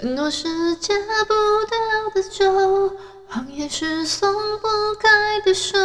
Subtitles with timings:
[0.00, 0.94] 承诺是戒
[1.26, 1.34] 不
[1.66, 1.76] 掉
[2.14, 4.68] 的酒，谎言是松不
[5.00, 5.76] 开的手，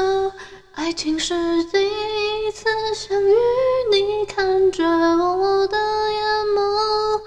[0.75, 3.33] 爱情是第一次相遇，
[3.91, 5.77] 你看着我的
[6.11, 7.21] 眼眸，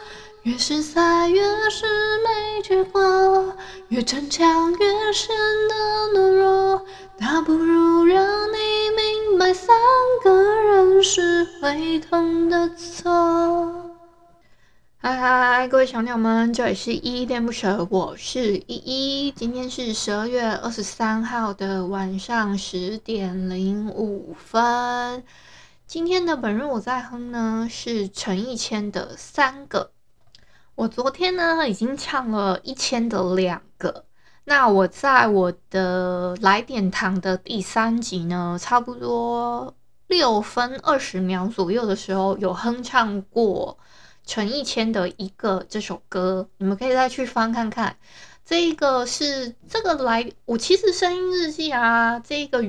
[0.45, 1.87] 越是猜越是
[2.19, 3.53] 没结果，
[3.89, 5.35] 越逞强越显
[5.69, 6.87] 得懦弱，
[7.19, 9.77] 那不如让你明白，三
[10.23, 13.91] 个人是会痛的错。
[15.09, 19.31] 嗨嗨，各位小鸟们，这里是依依恋不舍，我是依依。
[19.31, 25.23] 今天是十二月二十三号的晚上十点零五分。
[25.87, 29.93] 今天的本日我在哼呢是陈奕谦的《三个》。
[30.75, 34.07] 我昨天呢已经唱了一千的两个。
[34.43, 39.73] 那我在我的来点糖的第三集呢，差不多
[40.09, 43.79] 六分二十秒左右的时候有哼唱过。
[44.27, 47.97] 陈奕谦的一个这首歌，你们可以再去翻看看。
[48.45, 52.61] 这一个是这个来，我其实声音日记啊，这个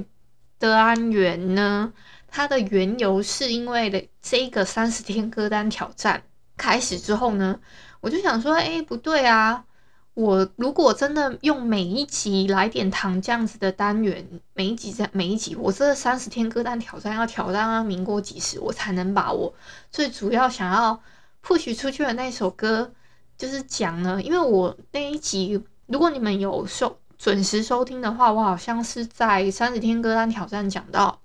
[0.59, 1.91] 的单元呢，
[2.27, 6.23] 它的缘由是因为的这个三十天歌单挑战
[6.55, 7.59] 开始之后呢，
[8.01, 9.65] 我就想说，哎，不对啊，
[10.13, 19.53] 我如果真的用每一集来点糖这样子的单元，每一集在每一集，我这三十天歌单挑战要挑战到民国几时，我才能把我
[19.91, 21.01] 最主要想要。
[21.47, 22.93] Push 出去的那首歌
[23.37, 31.21] 就是讲呢，因为我那一集，如果你们有收准时收听的话，我好像是在三十天歌单挑战讲到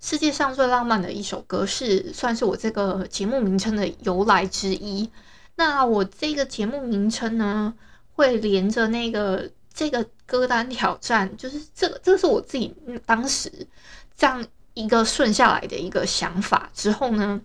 [0.00, 5.10] 世界上最浪漫的一首歌，是算是我这个节目名称的由来之一。
[5.56, 7.74] 那我这个节目名称呢，
[8.14, 12.74] 会连着那个这个歌单挑战，就是这个，这是我自己
[13.04, 13.50] 当时
[14.16, 14.42] 这样
[14.72, 17.42] 一个顺下来的一个想法之后呢。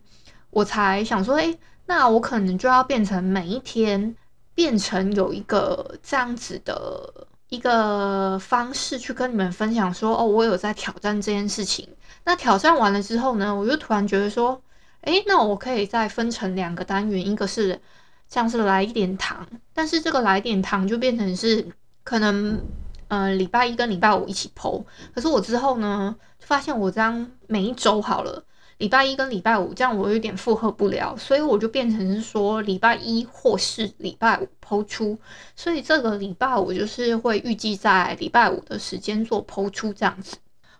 [0.51, 4.15] 我才想说，诶，那我可能就要变成每一天
[4.55, 11.87] 变成有一个这样子的一个方式去跟你们分享说，哦，我有在挑战这件事情。
[12.25, 14.61] 那挑战完了之后呢，我就突然觉得说，
[15.01, 17.79] 诶，那我可以再分成两个单元，一个是
[18.27, 21.67] 像是来一点糖，但是这个来点糖就变成是
[22.03, 22.61] 可能
[23.07, 24.83] 呃礼拜一跟礼拜五一起剖。
[25.15, 28.43] 可是我之后呢，就发现我这样每一周好了。
[28.79, 35.17] 礼拜一跟礼拜五这样我有点负荷不了，所以我就变成是说礼拜一或是礼拜五抛出，
[35.53, 40.37] 所以这个礼拜五就是会预计在礼拜五的时间做抛出这样子。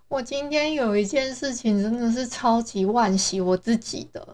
[0.08, 4.26] 我今天有一件事情真的是超级惋惜我自己的，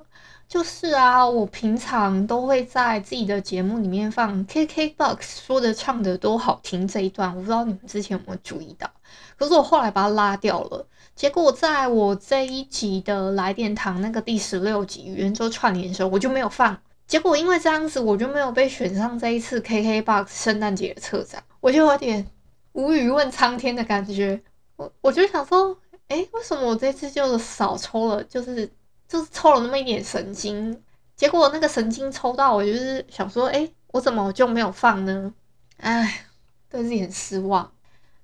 [0.48, 8.90] 就是啊，我平常都会在自己的节目里面放 KKBOX 说的唱的多好听这一段，我不知道你们之前有没有注意到，
[9.38, 10.88] 可是我后来把它拉掉了。
[11.16, 16.78] 结果在我这一集的来电堂那个第十六集圆周串联的时候，我就没有放。
[17.08, 22.26] 结果因为这样子，我就没有被选上这一次 KKBOX 圣诞节的策展，我就有点
[22.74, 24.42] 无语问苍天的感觉。
[24.76, 25.78] 我我就想说，
[26.10, 28.24] 哎，为什么我这次就少抽了？
[28.24, 28.70] 就是
[29.08, 30.82] 就是抽了那么一点神经。
[31.16, 35.34] 结果那个神经抽到，我就是想说，哎，我怎么就没有放呢？
[35.78, 36.26] 哎，
[36.70, 37.72] 对自己很失望。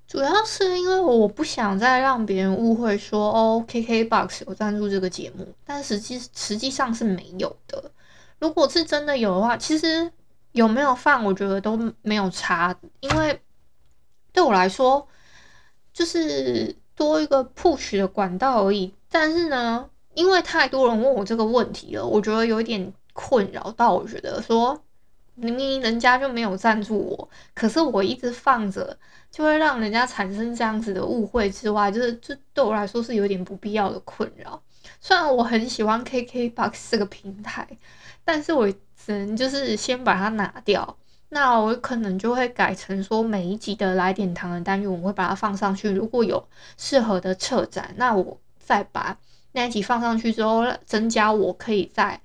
[0.07, 7.89] 主要是因为我不想再让别人误会说哦，KKBOX 有赞助这个节目，但实际实际上是没有的。
[8.39, 10.11] 如果是真的有的话，其实
[10.51, 13.41] 有没有放，我觉得都没有差，因为
[14.33, 15.07] 对我来说
[15.93, 18.93] 就是多一个 push 的管道而已。
[19.09, 24.81] 但是呢，因为太多人问我这个问题了，我觉得有一点困扰到，我觉得说。
[25.33, 28.95] 明明人家就没有赞助我，可是我一直放着，
[29.31, 34.61] 就会让人家产生这样子的误会之外，就是这对我来说是有点不必要的困扰。
[34.99, 37.65] 虽然我很喜欢 KKBOX 这个平台，
[38.25, 40.97] 但是我只能就是先把它拿掉。
[41.29, 45.89] 那我可能就会改成说，每一集的来点糖的单元，我会把它放上去。
[45.89, 46.45] 如果有
[46.77, 49.17] 适合的策展，那我再把
[49.53, 52.19] 那一集放上去之后，增加我可以在。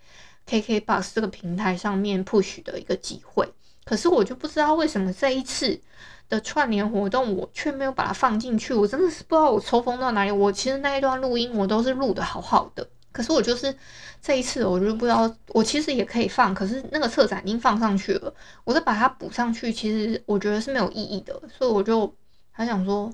[0.48, 3.52] KKBOX 这个平台上面 push 的一个机会，
[3.84, 5.80] 可是我就不知道为什么这一次
[6.28, 10.30] 的串联活动我却没有把它放进去，我真的是不知道我抽风到哪里。
[10.30, 13.76] 我其实那一段录音我都是录的好好的，可是我就是
[14.22, 18.32] 这一次，我就不知道，我其实也可以放，可是那个策展已经放上去了，
[18.62, 22.14] 我再把它补上去，其实我觉得是没有意义的，所以我就
[22.52, 23.12] 还想说，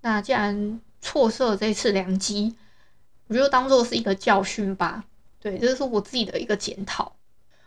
[0.00, 2.56] 那既然错失了这一次良机，
[3.30, 5.04] 我就当做是一个教训吧。
[5.40, 7.12] 对，这是我自己的一个检讨。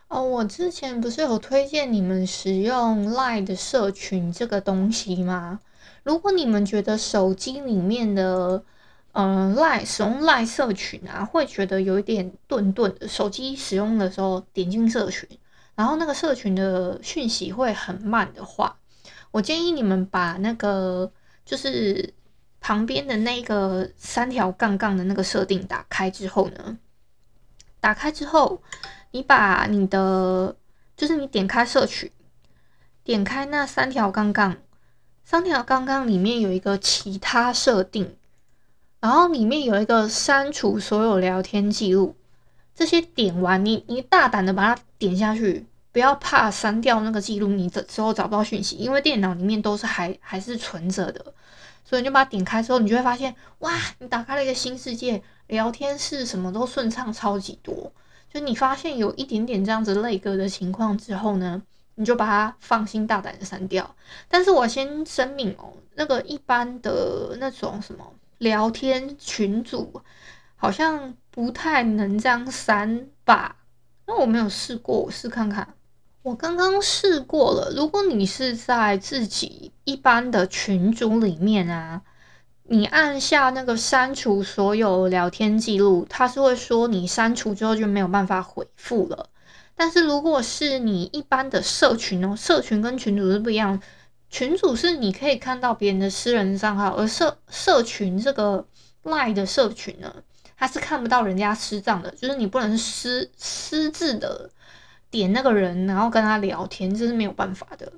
[0.10, 5.62] 哦，我之前不是有推荐你们使用 Line 的社群这个东西吗？
[6.04, 8.62] 如果你们觉得手机里面的
[9.13, 13.07] 嗯，Line 使用 Line 社群啊，会觉得有一点顿顿的。
[13.07, 15.27] 手机使用的时候点进社群，
[15.75, 18.75] 然后那个社群的讯息会很慢的话，
[19.31, 21.12] 我建议你们把那个
[21.45, 22.13] 就是
[22.63, 26.77] 旁边的那个三条杠杠的那个设定打开之后呢，
[27.81, 28.62] 打开之后，
[29.12, 30.56] 你把你的
[30.95, 32.10] 就是你点开社群，
[33.04, 34.56] 点开那三条杠杠，
[35.25, 38.15] 三条杠杠里面有一个其他设定。
[39.01, 42.16] 然后里面有一个删除所有聊天记录，
[42.74, 51.34] 这些点完，你你大胆的把它点下去，不要怕删掉那个记录，你这之后找不到讯息，因为电脑里面都是还还是存着的，
[51.86, 57.94] 所以你就把它点开之后，你就会发现，哇，你打开了一个新世界，聊天室什么都顺畅超级多。
[58.30, 61.62] 就你发现有一点点这样子类隔的情况之后呢，
[61.95, 63.95] 你就把它放心大胆的删掉。
[64.28, 68.04] 但是我先声明哦，那个一般的那种什么。
[68.40, 70.01] 聊天群组
[70.57, 73.56] 好像不太能这样删吧？
[74.06, 75.66] 那我没有试过，我试看看。
[76.23, 77.69] 我刚刚试过了。
[77.75, 82.01] 如果你是在自己一般的群组里面啊，
[82.63, 89.29] 你按下那个删除所有聊天记录，它是会说你删除之后就没有办法回复了。
[89.75, 93.81] 但是如果是你一般的社群哦，社群跟群组是不一样。
[94.29, 98.65] 群组是你可以看到别人的私人账号，而社社群这个
[99.03, 100.15] 赖的社群呢，
[100.57, 104.49] 它是看不到人家私账的，就是你不能私私自的
[105.13, 107.94] 点那个人，然后跟他聊天，这是没有办法的。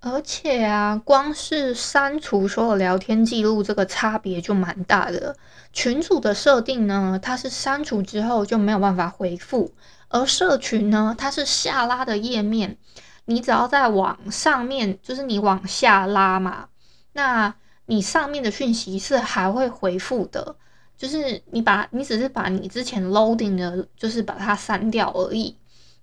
[0.00, 5.34] 而且啊，光是删除所有聊天记录，这个差别就蛮大的。
[5.72, 9.72] 群组的设定呢，它是删除之后就没有办法回复，
[10.08, 12.76] 而社群呢，它是下拉的页面。
[13.24, 16.68] 你只要在往上面，就是你往下拉嘛，
[17.14, 17.54] 那
[17.86, 20.54] 你上面的讯息是还会回复的，
[20.98, 25.56] 就是你把你只是把你之前 loading 的，就是把它删掉而已。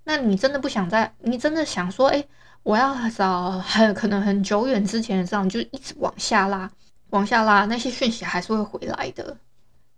[0.05, 2.27] 那你真的不想再，你真的想说，诶，
[2.63, 6.71] 我要找很可能很久远之前的这样，就一直往下拉，
[7.09, 9.35] 往下拉，那些讯息还是会回来的。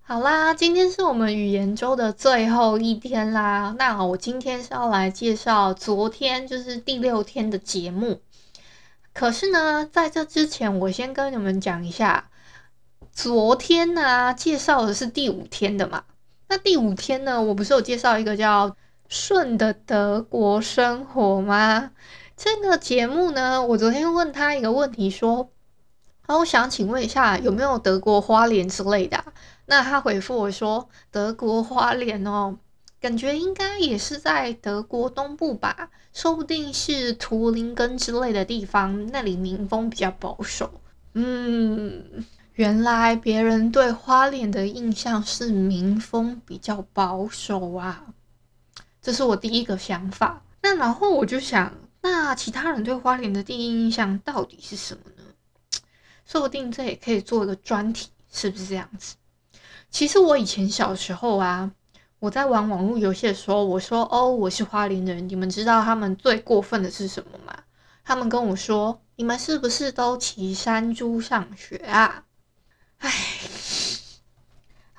[0.02, 3.76] 好啦，今天是我们语言周的最后一天啦。
[3.78, 8.22] 那我今天是要来介绍昨天就是第六天的节目。
[9.12, 12.30] 可是呢，在这之前，我先跟你们讲一下，
[13.12, 16.06] 昨天呢介绍的是第五天的嘛。
[16.48, 18.74] 那第五天呢，我不是有介绍一个叫
[19.08, 21.92] “顺的德国生活”吗？
[22.36, 25.50] 这个节目呢，我昨天问他一个问题，说
[26.28, 29.24] ：“啊，我想请问一下，有没有德国花莲之类的？”
[29.66, 32.58] 那他回复我说：“德国花莲哦，
[33.02, 40.70] 感觉应该也是在德国东部吧，说不定是图林根之类的地方，那里民风比较保守。”
[41.14, 48.06] 嗯，原来别人对花莲的印象是民风比较保守啊，
[49.08, 50.44] 这是我第一个想法。
[50.62, 55.24] 那然后我就想，那其他人对花莲的第一印象到底是什么呢？
[56.26, 59.16] 说不定这也可以做一个专题，是不是这样子？
[59.90, 61.72] 其实我以前小时候啊，
[62.20, 65.30] 我在玩网络游戏的时候，我说哦，我是花莲人。
[65.30, 67.58] 你们知道他们最过分的是什么吗？
[68.04, 72.26] 他们跟我说，你们是不是都骑山猪上学啊？
[72.98, 73.10] 唉，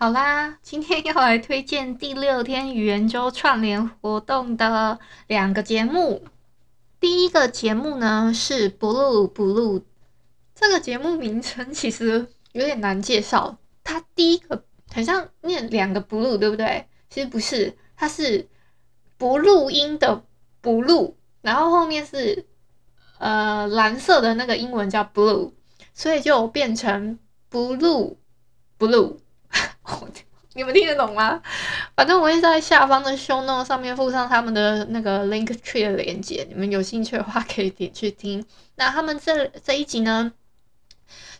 [0.00, 6.22] 好啦，今天要来推荐第六天语言周串联活动的两个节目。
[7.00, 9.82] 第一个节目呢是 Blue Blue，
[10.54, 13.58] 这个节目名称其实有点难介绍。
[13.82, 14.62] 它第一个。
[14.90, 16.86] 很像念两个 blue，对不对？
[17.10, 18.48] 其实不是，它是
[19.16, 20.24] 不录音的
[20.60, 22.46] 不录，然后后面是
[23.18, 25.50] 呃蓝色的那个英文叫 blue，
[25.92, 27.18] 所以就变成
[27.50, 28.16] blue
[28.78, 29.16] blue。
[30.54, 31.40] 你们听得懂吗？
[31.94, 38.44] 反正我会在下方的 show note 上面附上他们的那个 link tree 的链接，你们有兴趣的话可以点去听。
[38.76, 40.32] 那他们这这一集呢？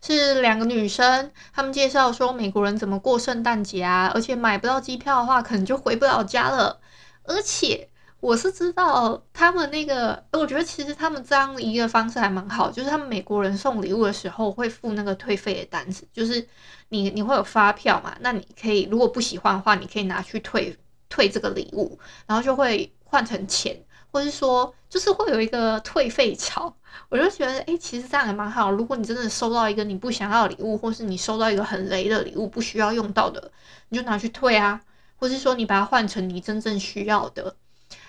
[0.00, 6.78] 是两个女生，他们介绍说美国人怎么过圣诞节啊，而且买不到机票的话，可能就回不了家了。
[7.24, 7.88] 而且
[8.20, 16.46] 我是知道他们那个，我觉得其实他们这样一个方式还蛮好，就是他们美国人送礼物的时候会付那个退费的单子，就是
[16.88, 20.76] 你你会有发票嘛，那你可以如果不喜欢的话，你可以拿去退
[21.08, 26.74] 退这个礼物，然后就会换成钱，或是说就是会有一个退费潮。
[27.10, 28.72] 我就觉得，哎、其实这样也蛮好。
[28.72, 33.52] 如果你真的收到一个你不想要的礼物，或是你收到一个很雷的礼物，不需要用到的，
[33.90, 34.80] 你就拿去退啊，
[35.16, 37.54] 或是说你把它换成你真正需要的。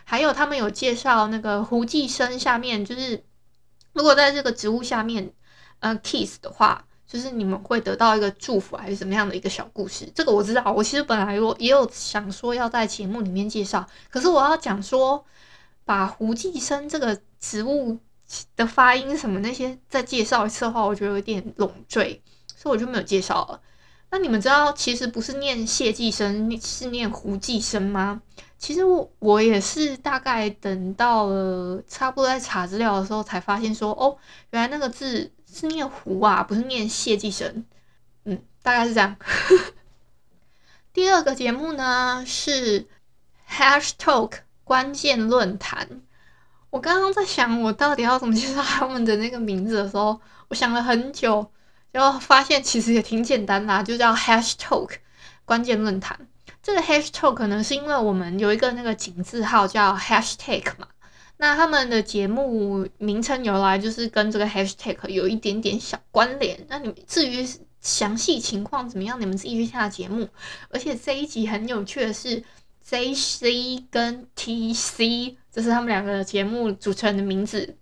[0.10, 3.24] 还有他们有介绍那个胡寄生下面，就是
[3.94, 5.32] 如果在这个植物下面，
[5.82, 10.12] 呃，kiss 的话，就是你们会得到一个祝福，还是怎么样的一个小故事？
[10.16, 10.74] 这个我知道。
[10.75, 15.24] 我其实本来我也有想说要在节目里面介绍，可是我要讲说
[15.86, 18.00] 把胡寄生这个植物。
[18.56, 22.22] 的发音什么那些再介绍一次的话，我觉得有点冗赘，
[22.56, 23.60] 所以我就没有介绍了。
[24.12, 28.22] 那你们知道其实不是念谢寄生，是念胡寄生吗？
[28.60, 34.18] 其实我我也是大概等到了差不多在查资料的时候才发现说，哦，
[34.51, 37.66] 原来那个字是念胡啊，不是念谢继生。
[38.25, 39.16] 嗯，大概是这样。
[40.92, 42.86] 第二个节目呢是
[43.50, 44.34] Hashtag
[44.66, 46.01] 关键论坛。
[46.70, 51.50] 我刚刚在想，我到底要怎么介绍他们的那个名字的时候，我想了很久，
[51.92, 54.98] 然后发现其实也挺简单的，就叫 Hashtag
[55.46, 56.28] 关键论坛。
[56.62, 60.88] 这个 Hashtag 可能是因为我们有一个那个井字号叫 Hashtag 嘛，
[61.38, 66.66] 那他们的节目名称由来就是跟这个 Hashtag 有一点点小关联。
[66.68, 67.48] 那你们至于
[67.82, 70.28] 详细情况怎么样，你们自己去下节目。
[70.70, 72.44] 而且这一集很有趣的是
[72.88, 75.38] ，JC 跟 TC。
[75.51, 77.78] 这是他们两个节目主持人的名字。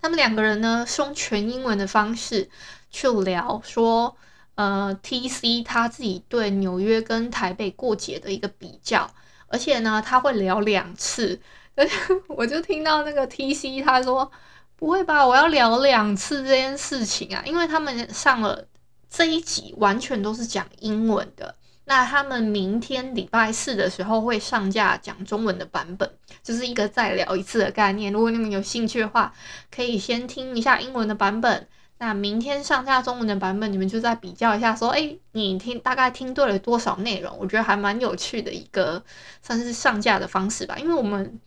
[0.00, 2.50] 他们两个人呢，用全英文的方式
[2.90, 4.16] 去聊说，
[4.54, 9.10] 呃，TC 他自己对纽约跟台北过节的一个比较，
[9.48, 11.40] 而且呢，他会聊两次。
[11.74, 11.92] 而且
[12.28, 14.30] 我就听到那个 TC 他说
[14.76, 18.66] ：“不会吧，我要聊两次这件事情啊？”因为他们上了
[19.08, 21.54] 这一集完全都是讲英文的。
[21.86, 26.08] 那他们明天礼拜四的时候会上架讲中文的版本，
[26.42, 28.12] 就是一个再聊一次的概念。
[28.12, 29.32] 如果你们有兴趣的话，
[29.74, 31.66] 可以先听一下英文的版本。
[32.02, 37.38] 那明天上架中文的版本，你们就再比较一下，说，哎，你听大概听对了多少内容？
[37.38, 39.00] 我觉得还蛮有趣的一个
[39.40, 40.76] 算是上架的方式吧。
[40.76, 41.38] 因为我们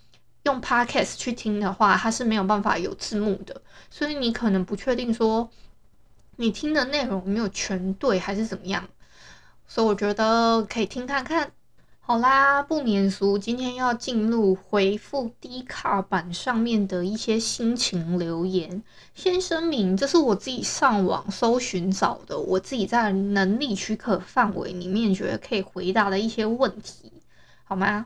[0.44, 5.50] 用 Podcast 去听的话，它是没有办法有字幕的，所以你可能不确定说
[6.38, 8.88] 你听的内容没有全对还是怎么样。
[9.68, 11.52] 所以我觉得可以听看看。
[12.08, 18.84] 好啦，不免俗，今天要进入回复 Dcard 版上面的一些心情留言。
[19.16, 27.12] 先声明，这是我自己上网搜寻找的，我自己在能力许可范围里面觉得可以回答的一些问题，
[27.64, 28.06] 好吗？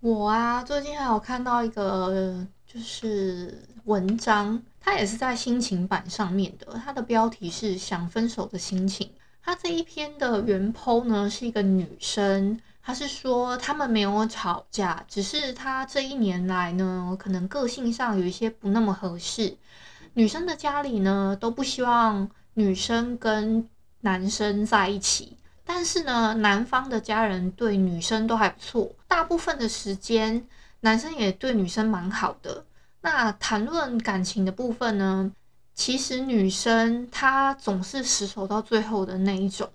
[0.00, 9.08] 我啊，最近还有看到一个就是文章，它也是在心情版上面的，它的标题是“想分手的心情”。
[9.40, 19.56] 它这一篇的原 po 呢，是一个女生，他是说他们没有吵架，只是他这一年来呢，可能个性上有一些不那么合适。
[20.14, 23.68] 女生的家里呢，都不希望女生跟
[24.00, 30.46] 男生在一起，但是呢，男方的家人对女生都还不错，大部分的时间
[30.80, 32.64] 男生也对女生蛮好的。
[33.02, 35.30] 那谈论感情的部分呢，
[35.74, 39.70] 其实女生她总是死守到最后的那一种，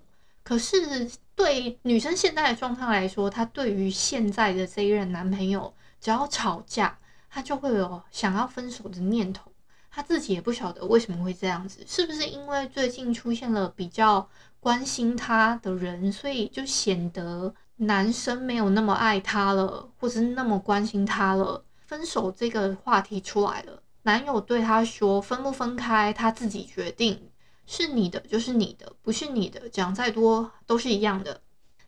[0.46, 6.96] 可是对女生现在的状态来说，她对于现在的这一任男朋友，只要吵架，
[7.28, 9.50] 她就会有想要分手的念头。
[9.90, 14.28] 她自己也不晓得为什么会这样子，是不是因为最近出现了比较
[14.60, 23.82] 关心她的人，所以就显得男生没有那么爱她了，或者是那么关心她了，分手这个话题出来了。
[24.02, 27.30] 男友对她说：“分不分开，她自己决定。
[27.66, 31.40] 是你的就是你的，不是你的，讲再多都是一样的。”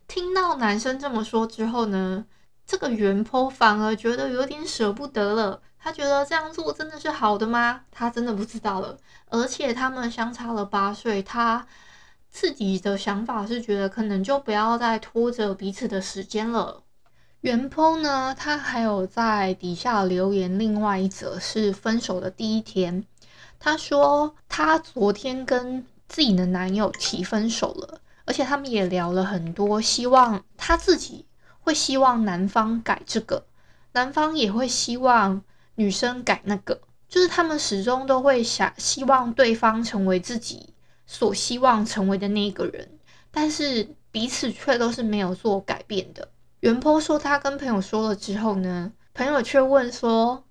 [0.07, 2.25] 听到男生这么说之后呢，
[2.65, 5.61] 这个原坡反而觉得有点舍不得了。
[5.81, 7.81] 他觉得这样做真的是好的吗？
[7.89, 8.97] 他真的不知道了。
[9.29, 11.65] 而且他们相差了八岁，他
[12.29, 16.83] 自己的想法是觉得可能就不要再拖着彼此的时间了。
[17.41, 23.05] 原坡呢，他还有在底下留言，另外一则是分手的第一天，
[23.57, 31.25] 他说她昨天跟自己的男友提分手了，而且他们也聊了很多，希望她自己
[31.61, 33.45] 会希望男方改这个，
[33.93, 35.41] 男方也会希望
[35.75, 40.73] 女生改那个，就是他们始终都会想希望对方成为自己
[41.07, 42.99] 所希望成为的那个人，
[43.31, 46.27] 但是彼此却都是没有做改变的。
[46.59, 50.43] 袁波说他跟朋友说了之后呢，朋友却问说：“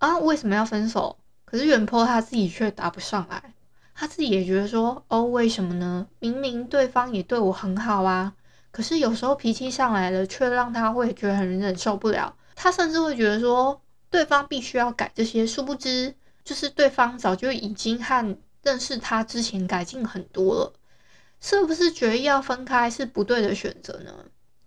[0.00, 1.18] 啊，为什么要分手？”
[1.50, 3.54] 可是原 po 他自己却答不上来，
[3.92, 6.06] 他自己也觉得说：“哦，为什么呢？
[6.20, 8.32] 明明对方也对我很好啊，
[8.70, 12.36] 可是有时候脾气上来了，却让他会觉得很忍受不了。
[12.54, 16.14] 他甚至会觉得说，对方必须要改这些，殊不知
[16.44, 20.72] 就是对方早就已经和认识他之前改进很多了。
[21.40, 24.12] 是不是决意要分开是不对的选择呢？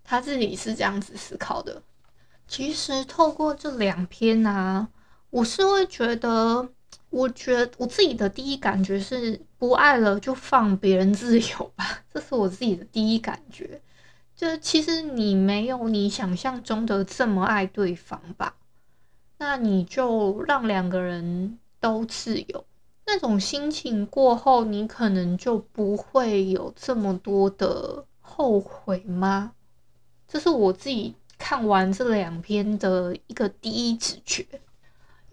[0.04, 1.82] 他自己是这样子思考的。
[2.46, 4.88] 其实透过这两篇啊，
[5.30, 6.68] 我是会觉得，
[7.14, 13.80] 我觉得我自己的第一感觉是，不爱了就放别人自由吧，这是我自己的第一感觉。
[14.34, 18.56] 就其实你没有你想象中的这么爱对方吧，
[19.38, 22.64] 那你就让两个人都自由。
[23.06, 29.52] 那种心情过后，你可能就不会有这么多的后悔吗？
[30.26, 34.44] 这是我自己看完这两篇的一个第一直觉。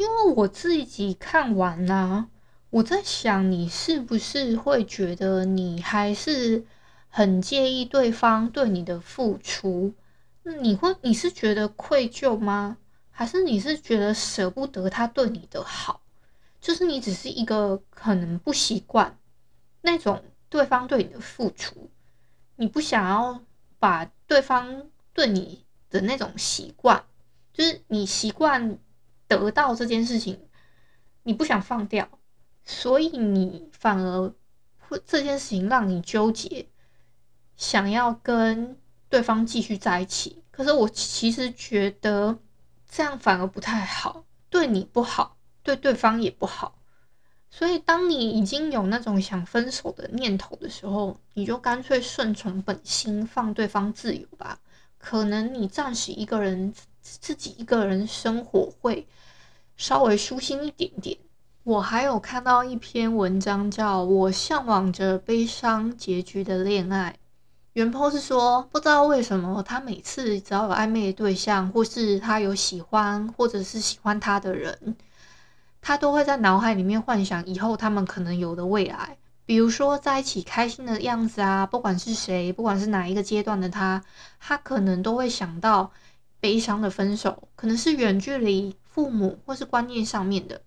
[0.02, 2.28] 因为我自己看完啊，
[2.72, 6.66] 我在想，你是不是会觉得你还是
[7.08, 9.94] 很介意对方对你的付出？
[10.60, 12.78] 你会，你是觉得愧疚吗？
[13.12, 16.02] 还是你是觉得舍不得他对你的好？
[16.60, 19.20] 就是你只是一个可能不习惯
[19.82, 21.92] 那种对方对你的付出，
[22.56, 23.40] 你不想要
[23.78, 27.04] 把对方对你的那种习惯，
[27.54, 28.80] 就是你习惯
[29.38, 30.40] 得到这件事情，
[31.24, 32.08] 你不想放掉，
[32.64, 34.34] 所以你反而
[34.80, 36.68] 会这件事情让你纠结，
[37.56, 38.78] 想要跟
[39.10, 40.44] 对方继续在一起。
[40.52, 42.38] 可是我其实觉得
[42.90, 45.38] 这样反而不太好，对你不好。
[45.64, 46.80] 对对方也不好，
[47.52, 54.58] 所以当你已经有那种想分手的念头的时候，你就干脆顺从本心，放对方自由吧。
[54.98, 59.08] 可能你暂时一个人自己一个人生活会
[59.76, 61.18] 稍微舒心一点点。
[61.64, 67.16] 我还有看到一篇文章，叫我向往着悲伤结局的恋爱。
[67.74, 74.96] 原 po 是说，不知道为什么他每次只要有暧昧的对象，或是他有喜欢或者是喜欢他的人。
[75.82, 84.04] 他都会在脑海里面幻想以后他们可能有的未来，比如说在一起开心的样子啊，不管是谁，不管是哪一个阶段的他，
[84.40, 85.92] 他可能都会想到
[86.42, 90.62] 悲伤的分手，可能是远距离、父母或是观念上面的。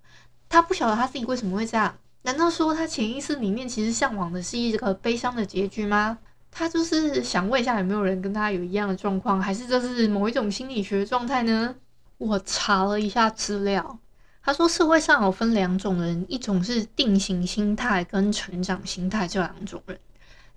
[0.48, 6.16] 他不晓得他自己为什么会这样，难道说他潜意识里面其实向往的是一个悲伤的结局吗？
[6.50, 11.74] 他就是想问一下有没有人跟他有一样的状况，还是这是某一种心理学状态呢？
[12.16, 13.98] 我查了一下资料。
[14.46, 19.98] 他说：“社会上有分两种人，一种是定型心态跟成长心态这两种人。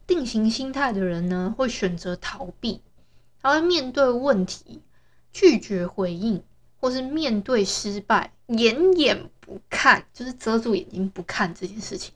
[0.05, 2.81] 定型心态的人呢，会选择逃避，
[3.41, 4.81] 他会面对问题
[5.39, 6.41] 拒绝回应，
[6.79, 12.11] 或是面对失败掩眼不看，就是遮住眼睛不看这件事情。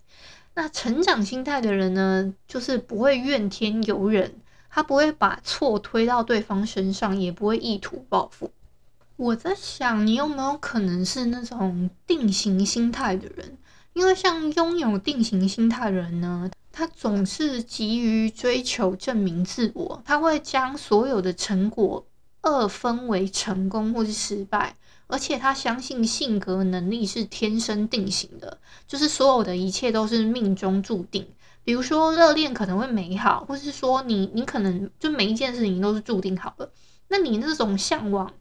[0.55, 4.33] 那成长心态的人呢，就是不会怨天尤人，
[4.71, 8.49] 他不会把错推到对方身上，也不会意图报复。”
[9.17, 13.55] 我在想，你有没有可能是那种定型心态的人？
[13.93, 22.03] 因为像拥有定型心态的人呢，他总是急于追求证明自我，他会将所有的成果
[22.41, 24.75] 二分为成功或是失败，
[25.07, 31.27] 而且他相信性格能力是天生定型的，就是所有的一切都是命中注定。
[31.63, 36.71] 比如说热恋可能会美好，或是说你你可能就每一件事情都是注定好的，
[37.07, 38.33] 那你那种向往。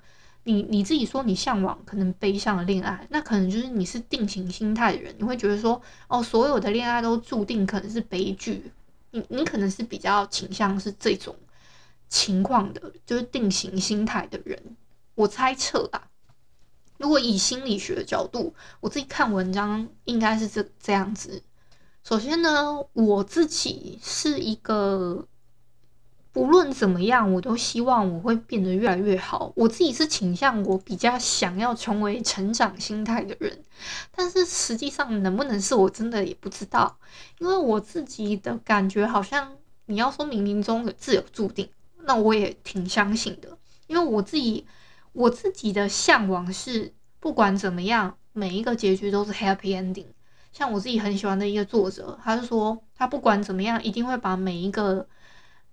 [0.45, 8.73] 你你自己说你向往可能悲伤的恋爱，那可能就是你是定型心态的人，你会觉得说，哦，所有的恋爱都注定可能是悲剧。
[9.11, 11.37] 你你可能是比较倾向是这种
[12.11, 14.77] 情况的，就是定型心态的人。
[15.15, 16.11] 我猜测啊，
[16.99, 21.43] 如果以心理学的角度，我自己看文章应该是这这样子。
[22.05, 25.27] 首先呢，我自己是一个。
[26.33, 29.53] 不论怎么样，我都希望我会变得越来越好。
[29.57, 33.65] 我自己是倾向我比较想要成为成长心态的人，
[34.15, 37.01] 但是实际上能不能是我真的也不知道，
[37.41, 41.69] 因为我自己的感觉好像你要说冥冥中的自有注定，
[42.05, 43.57] 那我也挺相信的。
[43.87, 44.67] 因为我自己
[45.13, 50.07] 我自己的向往是不管怎么样，每一个结局都是 happy ending。
[50.53, 55.07] 像我自己很喜欢的一个作者，他是说他不管怎么样，一定会把每一个。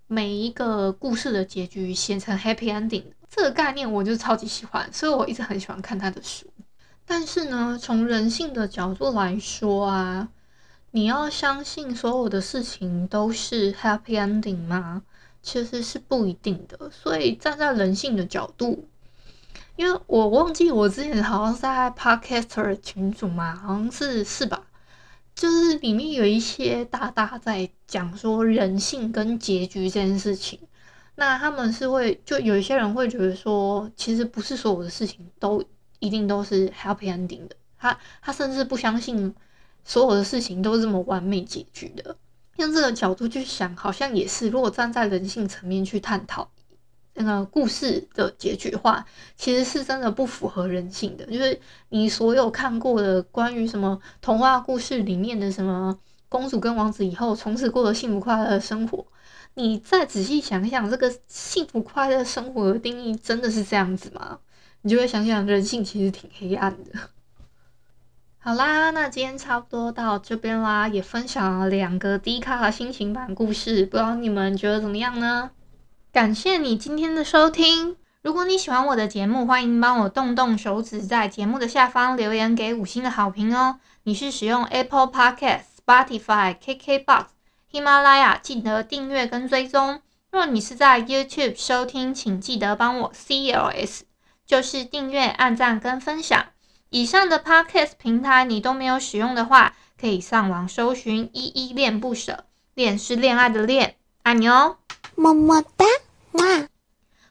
[0.10, 6.48] 每一个故事的结局写成 happy ending，这个概念我就超级喜欢，所以我一直很喜欢看他的书。
[7.06, 10.30] 但是呢，从人性的角度来说啊，
[10.92, 15.04] 你要相信所有的事情都是 happy ending 吗？
[15.48, 16.92] 其实是不一定的。
[16.92, 18.86] 所以站在人性的角度，
[19.78, 24.68] 因为我忘记我之前好像是在 podcaster 群组嘛，好像是是吧？
[25.34, 30.60] 就是里面有一些大大在讲说人性跟结局这件事情，
[31.16, 35.64] 那他们是会，就有一些人会觉得说，其实不是所有的事情都
[36.00, 37.56] 一定都是 happy ending 的。
[37.80, 39.34] 他他甚至不相信
[39.86, 42.18] 所有的事情都是这么完美结局的。
[42.58, 44.50] 用这个角度去想，好像也是。
[44.50, 46.50] 如果站在人性层面去探讨
[47.14, 51.26] 那个故事的结局话，其实是真的不符合人性的。
[51.26, 55.98] 就是你所有看过的关于什么童话故事里面的什么
[56.30, 59.06] 公主跟王子以后从此过了幸福快乐的生活。
[59.56, 64.38] 你再仔细想一想，这个幸福快乐生活的定义真的是这样子吗？
[64.82, 66.92] 你就会想想，人性其实挺黑暗的。
[68.40, 75.52] 好啦，那今天差不多到这边啦，也分享了两个低卡心情版故事，不知道你们觉得怎么样呢？
[76.14, 77.98] 感谢你今天的收听。
[78.22, 83.80] 如果你喜欢我的节目，欢迎帮我动动手指，在节目的下方留言给五星的好评哦。
[84.04, 87.26] 你是使用 Apple Podcast、Spotify、KKBox。
[87.70, 90.02] 喜马拉雅记得订阅跟追踪。
[90.32, 94.02] 若你是在 YouTube 收听，请记得帮我 CLS，
[94.46, 96.46] 就是订阅、按赞跟分享。
[96.90, 102.46] 以上的 Podcast 平台你都没有使用的话，可以上网搜寻“依依恋不舍”，
[102.76, 104.78] 恋是恋爱的恋，爱你哦，
[105.16, 105.86] 么么哒，
[106.32, 106.68] 哇！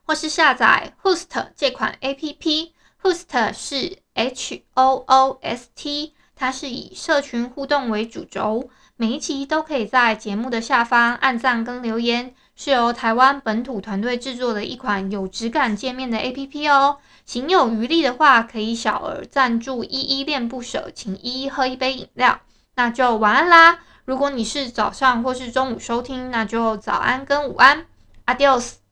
[0.04, 8.68] 或是下载 Hoost 这款 APP，Hoost 是 H O O S T，它是以社群互动为主轴。
[8.98, 16.98] 每一期都可以在节目的下方按赞跟留言，是由台湾本土团队制作的一款有质感界面的 APP 哦。
[17.26, 22.40] 行有余力的话，可以小额赞助依依恋不舍，请依依喝一杯饮料。
[22.76, 23.80] 那就晚安啦！
[24.04, 27.86] 如果你是早上或是中午收听，那就早安跟午安
[28.26, 28.85] ，Adios。